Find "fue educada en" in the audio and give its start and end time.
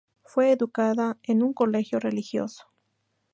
0.23-1.43